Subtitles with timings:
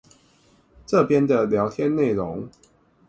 [0.87, 2.49] 這邊的聊天內容